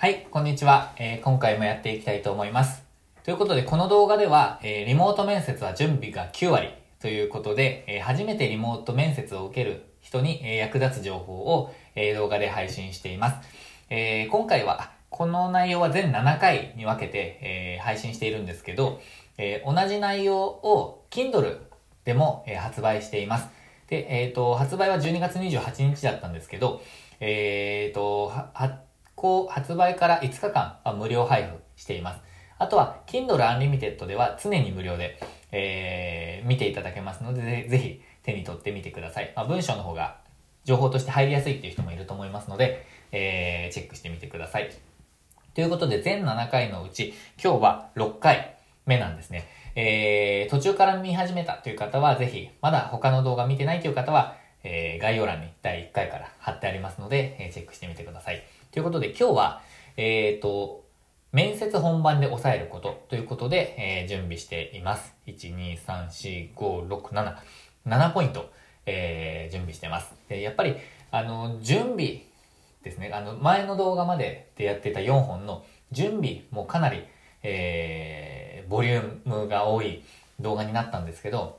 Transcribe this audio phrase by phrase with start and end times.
[0.00, 2.82] はい、こんにちは、えー今回もやっていきたいと思います。
[3.22, 13.48] ということで、この動画では、えーリモート面接は準備が9割ということで、えー初めてリモート面接を受ける人に、え役立つ情報を、え動画で配信しています。
[13.90, 19.02] え今回は、この内容は全7回に分けて、え配信しているんですけど、
[19.36, 21.58] え同じ内容を Kindle
[22.06, 23.48] でも、え発売しています。
[23.88, 26.80] で、えっ、と、発売は12月28日だったんですけど、
[27.20, 28.76] えっ、と、は発
[29.20, 32.20] 行、発売から5日間は無料配布しています。
[32.58, 35.18] あとは、Kindle Unlimited では常に無料で、
[35.52, 39.32] えー見ていただけますので、ぜひ手に取ってみてください。
[39.36, 40.16] まあ、文章の方が
[40.64, 44.70] 情報として入りやすいっていう人もいると思いますので、えーチェックしてみてください。
[45.54, 47.12] ということで、全7回のうち、
[47.42, 49.48] 今日は6回目なんですね。
[49.74, 58.42] えー、途中から見始めたという方は、ぜひ、まだ他の動画見てないという方は、えー、概要欄に第1回から貼ってありますので、えーチェックしてみてください。
[58.72, 59.62] ということで、今日は、
[59.96, 60.84] えーと、
[61.32, 65.12] 面接本番で押さえることということで、えー準備しています。
[65.26, 67.34] 1、2、3、4、5、6、7。
[67.86, 68.48] 7ポイント、
[68.86, 70.14] えー準備してます。
[70.28, 70.76] やっぱり、
[71.10, 72.22] あの、準備
[72.84, 73.10] ですね。
[73.12, 77.02] あの、前の動画まででやってた4本の準備もかなり、
[77.42, 80.04] えーボリュームが多い
[80.38, 81.58] 動画になったんですけど、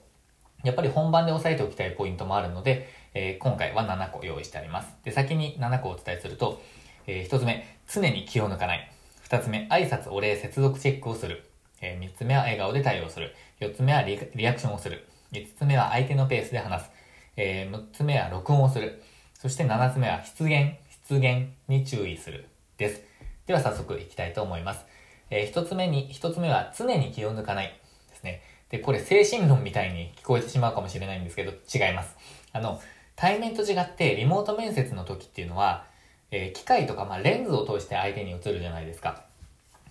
[0.64, 4.96] やっぱり本番で押さえておきたいポイントもあるので、えー今回は7個用意してあります。
[5.04, 6.62] で、先に7個お伝えすると、
[7.08, 8.92] え1つ目、常に気を抜かない。
[9.30, 11.44] 2つ目、挨拶、お礼、接続チェックをする。
[11.82, 13.34] え3つ目は笑顔で対応する。
[13.60, 15.08] 4つ目はリアクションをする。
[15.32, 16.92] 5つ目は相手のペースで話す。
[17.38, 19.02] え6つ目は録音をする。
[19.34, 22.48] そして7つ目は失言、失言に注意する。
[22.78, 23.02] です。
[23.48, 24.86] では早速いきたいと思います。
[25.30, 27.80] え1つ目に、1つ目は常に気を抜かない。
[28.10, 28.42] ですね。
[28.70, 32.16] で、これ精神論みたいに聞こえてしまうかもしれないんですけど、違います。
[32.54, 32.82] あの、
[33.16, 35.86] 対面と違ってリモート面接の時っていうのは、
[36.32, 39.24] えー機械とか、まあ、レンズを通して相手に映るじゃないですか。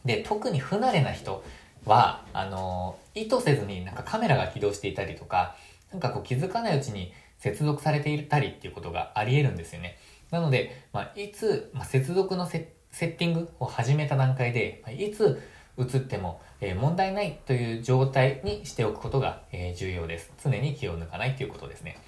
[0.04, 1.44] で、特に不慣れな人
[1.84, 5.56] は、あのー意図せずになんかカメラが起動していたりとか、
[5.92, 9.98] なんかこう気づかないうちに接続されていたりっていうことがあり得るんですよね。
[10.30, 15.40] なので、まあ、いつ、まあ、接続のセセッティングを始めた段階で、まあいつ
[15.78, 20.32] 映っても、えー問題ないという状態にしておくことが、えー重要です。
[20.42, 21.98] 常に気を抜かないということですね。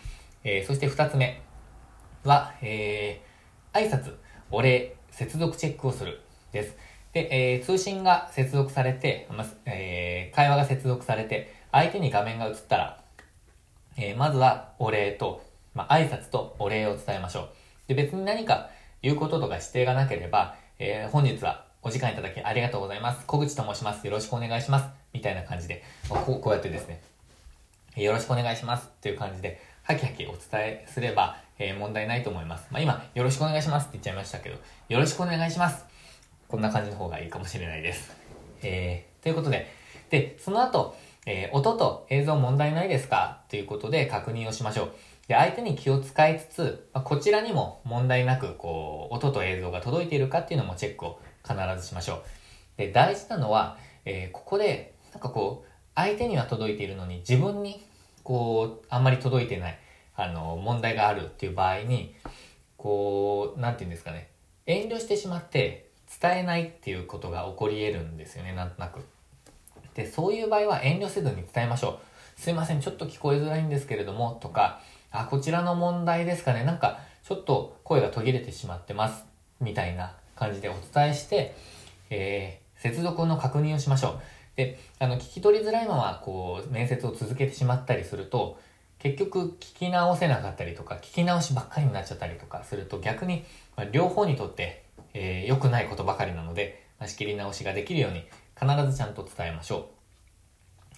[0.45, 1.41] えーそして二つ目
[2.25, 3.33] は、えー
[3.73, 4.15] 挨拶、
[4.55, 6.21] お礼、接続チェックをする
[6.53, 6.77] です。
[7.15, 13.01] で、えー通信が接続されて、まえー会話が接続されて、相手に画面が映ったら、
[13.97, 15.43] えーまずはお礼と、
[15.75, 17.49] まあ、挨拶とお礼を伝えましょう。
[17.89, 18.69] で、別に何か
[19.01, 23.25] 言うこととか指定がなければ、えー本日はお時間いただきありがとうございます。
[23.27, 24.07] 小口と申します。
[24.07, 24.87] よろしくお願いします。
[25.15, 27.01] みたいな感じで、まあこうこうやってですね、
[27.97, 32.67] よろしくお願いしますっていう感じで、はきはきお伝えすれば、えー問題ないと思います。
[32.71, 34.57] まあ、今、よろしくお願いしますって言っちゃいましたけど、
[34.89, 35.85] よろしくお願いします。
[36.49, 38.11] こんな感じの方がいいかもしれないです。
[38.63, 39.69] えー、ということで、
[40.11, 43.43] で、その後、えー音と映像問題ないですか？
[43.49, 44.93] ということで確認をしましょう。
[45.29, 52.23] で、相手に気を使いつつ、まあこちらにも問題なく、こう、音と映像が届いているかっていうのもチェックを必ずしましょう。
[52.77, 57.87] で、大事なのは、えーここで、なんかこう、相手には届いているのに自分に、
[58.25, 59.79] こう、あんまり届いてない、
[60.17, 62.15] あの、問題があるっていう場合に、
[62.77, 64.31] こう、なんて言うんですかね、
[64.67, 65.91] 遠慮してしまって
[66.21, 69.01] 伝えないっていうことが起こり得るんですよね、なんとなく。
[69.95, 72.01] で、そういう場合は遠慮せずに伝えましょ
[72.37, 72.41] う。
[72.41, 74.81] すいません、ちょっと聞こえづらいんですけれども、とか、
[75.11, 79.25] あ、こちらの問題ですかね、なんか、ちょっと声が途切れてしまってます、
[79.61, 81.55] みたいな感じでお伝えして、
[82.11, 84.21] えー接続の確認をしましょう。
[84.57, 88.59] で、あの、聞き取りづらいまま、こう、面接を続けてしまったりすると、
[89.03, 93.45] 結局聞き直せなかったりとか、聞き直しばっかりになっちゃったりとかすると、逆に、
[93.77, 98.25] ま両方にとって、えー良くないことばかりなので、ま仕切り直しができるように、
[98.55, 99.91] 必ずちゃんと伝えましょ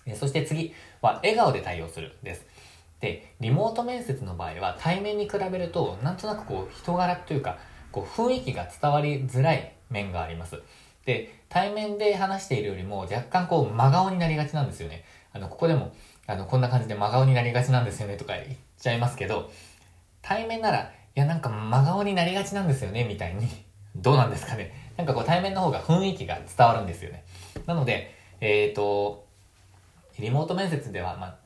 [0.06, 0.10] う。
[0.10, 2.44] えそして次は、笑顔で対応するです。
[3.00, 7.56] で、リモート面接の場合は、対面に比べると、なんとなくこう、人柄というか、
[7.90, 10.60] こう、雰囲気が伝わりづらい面があります。
[11.06, 15.06] で、対面で話しているよりも、若干こう、真顔になりがちなんですよね。
[15.32, 15.92] あの、ここでも、
[16.26, 18.46] あの、こんな感じで真顔になりがちなんですよねとか言っ
[18.78, 19.50] ちゃいますけど、
[20.22, 23.48] 対面なら、いや、なんか真顔になりがちなんですよね、みたいに。
[23.96, 24.72] どうなんですかね。
[24.96, 27.24] なんかこう、対面の方が雰囲気が伝わるんですよね。
[27.66, 29.26] なので、えっ、と、
[30.18, 31.36] リモート面接では、まあ、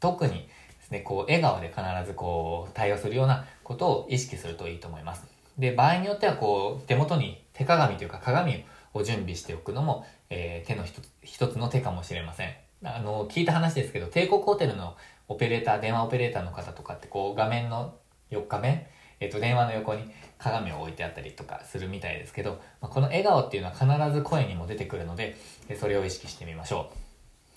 [0.00, 0.48] 特にで
[0.82, 5.24] すね、こう、笑顔で必ずこう、対応するようなことを意識するといいと思います。
[5.58, 12.65] で、場合によってはこう、手元に手鏡というか鏡を準備しておくのも、えー手の一つ一つの手かもしれません。
[12.84, 14.96] あの、聞いた話ですけど、帝国ホテルの
[15.28, 17.94] オペレーター、電話オペレーターの方とかってこう、画面の
[18.30, 18.86] 4日面、
[19.18, 25.36] えっ、と、電話の横に鏡を置いてあったりとかするみたいですけど、まあ、この笑顔っていうのは必ず声にも出てくるので、
[25.78, 26.90] それを意識してみましょ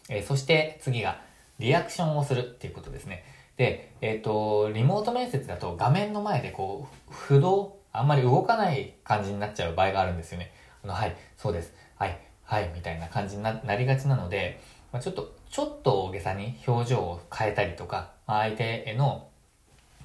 [0.10, 0.14] う。
[0.14, 1.22] えー、そして次が、
[1.60, 3.26] リアクションをするっていうことですね。
[3.58, 10.54] で、えっ、ー、と、リモート面接だと画面の前でこう、不動、あんまり動かない感じになっちゃう場合があるんですよね。
[10.86, 11.74] あの、はい、そうです。
[11.98, 19.28] はい、はい、みたいな感じになりがちなので、まあ、ちょっと、ちょっと大げさに表情を変えたりとか、まあ、相手への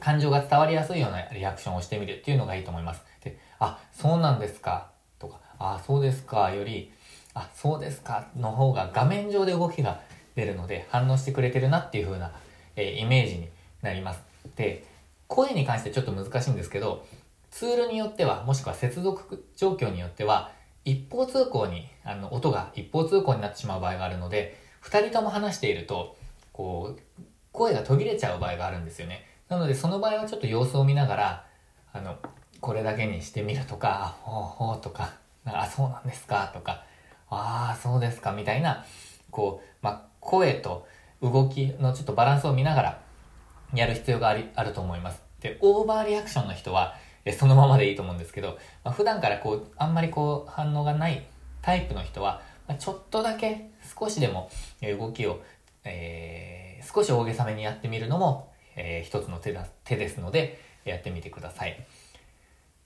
[0.00, 3.02] 感情が伝わりやすいようなリアクションをしてみるっていうのがいいと思います。
[3.22, 6.92] で、あ、そうなんですか、とか、あ、そうですか、より、
[7.34, 10.00] あ、そうですか、の方が画面上で動きが
[10.34, 12.32] 出るので反応してくれてるなっていう風な、
[12.76, 13.48] えー、イメージに
[13.82, 14.22] なります。
[14.56, 14.84] で、
[15.28, 17.06] 声に関してちょっと難しいんですけど、
[17.50, 20.50] ツールによっては、もしくは接続状況によっては、
[20.84, 26.14] 一方通行に、あの、音が一方通行になってしまう場合があるので、二人とも話していると、
[26.52, 27.22] こう、
[27.52, 29.24] 声が途切れちゃう場合があるんですよね。
[29.48, 31.46] なので、その場合はちょっと様子を見ながら、
[31.94, 32.18] あの、
[32.60, 35.14] これだけにしてみるとか、あ、ほうほうとか、
[35.46, 36.84] あ、そうなんですかとか、
[37.30, 38.84] ああ、そうですかみたいな、
[39.30, 40.86] こう、まあ、声と
[41.22, 43.00] 動きのちょっとバランスを見ながら
[43.72, 45.22] やる必要がありあると思います。
[45.40, 46.94] で、オーバーリアクションの人は、
[47.38, 51.26] そのままでいいと思うんですけど、まあ、普段からこう、あんまりこう、反応がない
[51.62, 54.50] タイプの人は、まあ、ちょっとだけ少しでも
[54.98, 55.42] 動きを、
[55.84, 61.84] えー、少し大げさめにやってみるのも、えー、一つの手だ手ですので、やってみてください。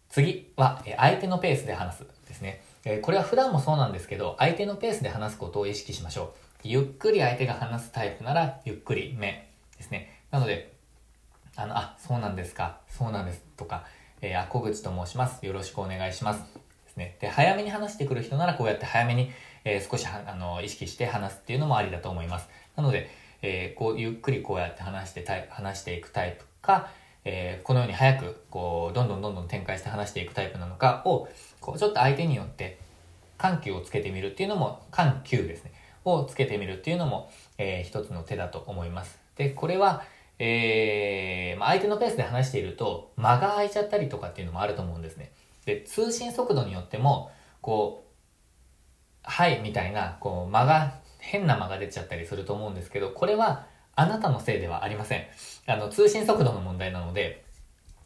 [0.09, 2.63] 次は、え相手のペースで話すですね。
[2.85, 6.49] えこれは普段もそうなんですけど、相手のペースで話すことを意識しましょう。
[6.65, 10.23] ゆっくり相手が話すタイプなら、ゆっくり目ですね。
[10.31, 10.73] なので、
[11.57, 13.85] あの、あ、そうなんですか、そうなんですとか、
[14.21, 15.45] えー、あ、小口と申します。
[15.45, 16.41] よろしくお願いします。
[16.87, 17.17] ですね。
[17.21, 19.31] で、早めに話してくる人なら、こうやって早めに、
[19.69, 22.49] えー、少しあの、意識して話すっていうのもありだと思います。
[22.75, 23.11] なので、
[23.43, 26.89] えー、こう、ゆっくりこうやって話して話していくタイプか、
[27.25, 31.29] えー、このように早く、こう、どんどんどんどん展開して話していくタイプなのかを、
[31.61, 32.79] こう、ちょっと相手によって、
[33.37, 35.73] 緩急をつけてみるっていうのも、緩急ですね。
[36.05, 39.21] をつけてみるっていうのも、えー、一つの手だと思います。
[39.37, 40.03] で、これは、
[40.39, 45.33] えー、まあ、相手のペースで話していると、間が空いちゃったりとかっていうのもあると思うんですね。
[45.67, 47.31] で、通信速度によっても、
[47.61, 48.08] こう、
[49.23, 55.27] はい、みたいな、こう、間が、変な間が出ちゃったりすると思うんですけど、これは、あなたのせいではありません。
[55.67, 57.45] あの、通信速度の問題なので、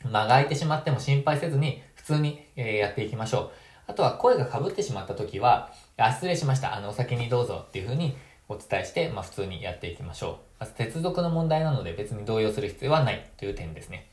[0.05, 3.51] 間が空いてしまっても心配せずに、普通に、え、やっていきましょう。
[3.87, 6.75] あとは声が被ってしまった時は、あ、失礼しました。
[6.75, 8.17] あの、お先にどうぞっていうふうに
[8.49, 10.61] お伝えして、まあ普通にやっていきましょう。
[10.61, 14.09] まず接続の問題なので別に動揺する必要はないという点ですね。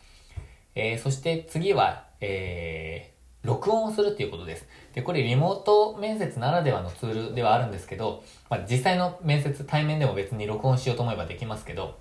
[0.75, 4.67] えー、そして次は、えー、録音をするっていうことです。
[4.93, 11.97] で、これリモート面接ならではのツールではあるんですけど、まあ、実際の面接、対面でも別に録音しようと思えばできますけど、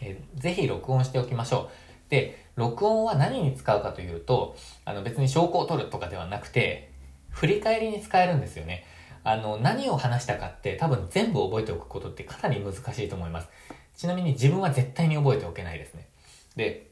[0.00, 1.70] えー、ぜひ録音しておきましょ
[2.08, 2.10] う。
[2.10, 6.92] で、録音は何に使うかというと、あの別に証拠を取るとかではなくて、
[7.30, 8.84] 振り返りに使えるんですよね。
[9.24, 13.48] あの、何を話したかって多分全部覚えておくことってかなり難しいと思います。
[13.94, 16.08] ちなみに自分は絶対に覚えておけないですね。
[16.56, 16.87] で、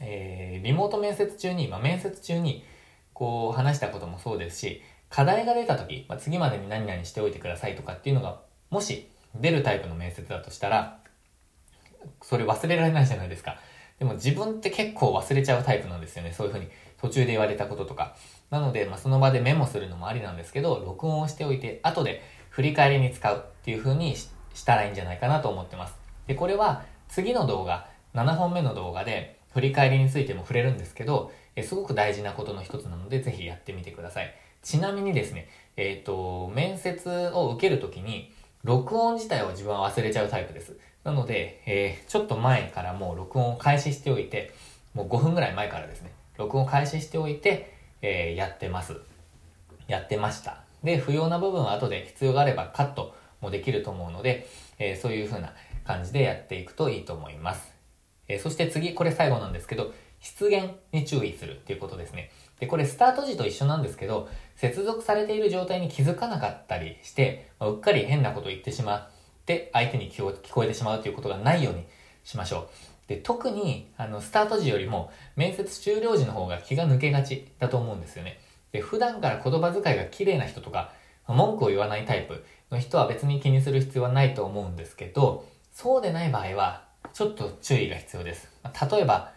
[0.00, 2.64] えー、リモート面接中に、まあ、面接中に、
[3.12, 8.40] こう話したこともそうですし、課題が出た時、まあ、次までに何々しておいてくださいとかっていうのが、
[8.70, 11.00] もし出るタイプの面接だとしたら、
[12.22, 13.58] それ忘れられないじゃないですか。
[13.98, 16.32] でも自分って結構忘れちゃうタイプなんですよね。
[16.32, 16.68] そういうふうに
[17.00, 18.14] 途中で言われたこととか。
[18.50, 24.28] なので、まあ、その場でメモするのもありなんですけど、録音をしておいて、後で振り返りに使うっていうふうにし
[24.64, 25.94] たらいいんじゃないかなと思ってます。
[26.28, 34.34] で、これは次の動画、7本目の動画で振り返りについても触れるんですけど、えすごく大事なことの一つなので、ぜひやってみてください。
[34.62, 38.32] ちなみにですね、えっ、ー、と、面接を受けるときに、
[38.64, 40.76] 録音自体を自分は忘れちゃうタイプです。
[41.04, 44.52] なので、えー、ちょっと前からもう録音を開始しておいて、
[44.94, 48.96] もう5分ぐらい前からですね、録音を開始しておいて、えー、やってます。
[49.86, 50.62] やってました。
[50.84, 57.77] で、不要な部分は後で必要があればカットもできると思うので、えー、そういう風な感じでやっていくといいと思います。
[58.28, 62.30] え、そして次、これ最後なんですけど、出現に注意するっていうことですね。
[62.60, 69.08] で、これスタート時と一緒なんですけど、接続されている状態に気づかなかったりして、ま、うっかり変なこと言ってしまっ
[69.46, 71.84] て相手に聞こえてしまうということがないように
[72.24, 72.68] しましょう。
[73.08, 78.38] で、特に、あの、スタート時よりも、面接終了時の方が気が抜けがちだと思うんですよね。
[78.72, 80.92] で、普段から言葉遣いが綺麗な人とか、
[81.26, 88.48] 文句を言わないタイプの人は別に気にする必要はないと思うんですけど、そうでない場合は、ちょっと注意が必要です。
[88.90, 89.32] 例えば、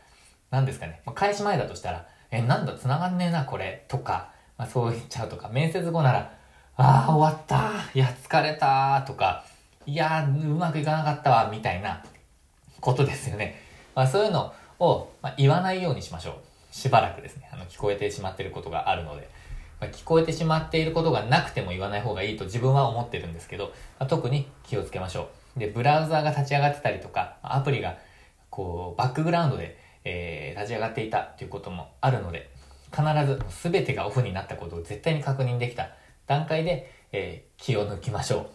[0.49, 6.33] 何ですかね、開始前だとしたら、え、なんだ、繋がんねえな、これ、とか、まあ、そう言っちゃうとか、面接後なら、
[6.77, 9.43] ああ、終わった、いや、疲れた、とか、
[9.85, 12.03] いやうまくいかなかったわ、みたいな
[12.79, 13.61] ことですよね。
[13.95, 16.35] まあ、そういうのを、まあ、言わないようにしましょう。
[16.71, 17.49] しばらくですね。
[17.51, 19.29] あの、聞こえてしまっていることがあるので。
[19.81, 25.27] まあ、聞こえてしまっていることがなくても言わない方がいいと自分は思ってるんですけど、ま、特に気をつけましょう。
[25.57, 27.97] で、ブラウザーが立ち上がってたりとか、アプリが、
[28.49, 32.49] こう、バックグラウンドで、えー、立ち上がっていたということもあるので、
[32.91, 33.39] 必ず
[33.69, 35.91] 全てがオフになったことを絶対に確認できた
[36.27, 38.45] 段階で、えー、気を抜きましょう。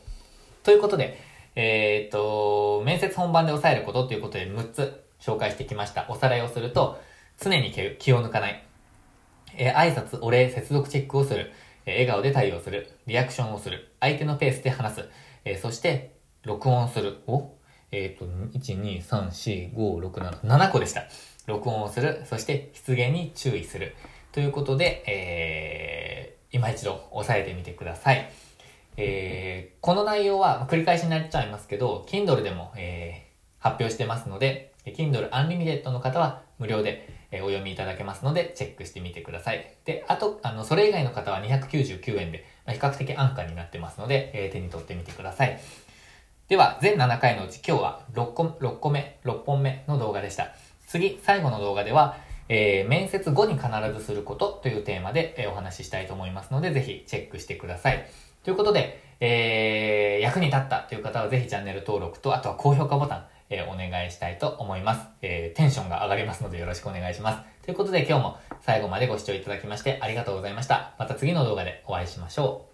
[0.62, 1.19] ということで、
[1.55, 6.07] えー、っと、面接本番で抑えることということで6つ紹介してきました。
[6.09, 7.00] おさらいをすると、
[7.38, 8.62] 常に気を抜かない。
[9.57, 11.53] えー、挨拶、お礼、接続チェックをする。
[11.87, 12.91] えー、笑顔で対応する。
[13.07, 13.93] リアクションをする。
[14.00, 15.09] 相手のペースで話す。
[15.45, 16.16] えー、そして、
[16.47, 17.19] 録音する。
[17.26, 17.57] お？
[17.91, 21.03] えっ、と、1、2、3、4、5、6、7、7個でした。
[21.49, 22.23] 録音をする。
[22.25, 23.97] そして、失言に注意する。
[24.31, 28.31] ということで、えー、今一度押さえてみてください。
[28.97, 39.76] えー、この内容は、繰り返しになっちゃいますけど、Kindle でも、えー、発表してますので、Kindle Unlimited の方は無料で、えー、お読みいただけますので、チェックしてみてください。
[39.85, 45.59] で、あと、あの、それ以外の方は299円で、まあ、比較的安価になってますので、えー、手に取ってみてください。
[46.49, 50.53] では、全7回のうち今日は6個 ,6 個目、6本目の動画でした。
[50.87, 58.09] 次、最後の動画では、えー、面接後に必ずすることというテーマで、え、お話ししたいと思いますので、ぜひチェックしてください。
[58.45, 65.09] ということで、えー、役に立ったという方はぜひチャンネル登録と、あとは高評価ボタン、えー、お願いしたいと思います。
[65.23, 67.65] えー、テンションが上がりますのでよろしくお願いします。
[67.65, 70.95] ということで今日も最後までご視聴いただきましてありがとうございました。
[70.97, 72.65] また次の動画でお会いしましょう。